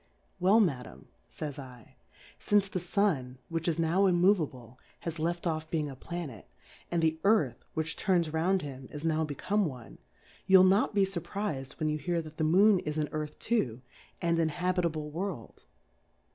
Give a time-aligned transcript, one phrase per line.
[0.39, 5.69] Well, Madam, y^^;j /, Since the Sun^ which is now im.move able, has left off
[5.69, 6.45] being a TUmet;
[6.89, 9.99] and the Earth which turns round him is now become one,
[10.47, 13.83] you'll not be furpriz'd whe^ you hear that the Moo?i is an Earth too,
[14.23, 15.65] and an habitable World.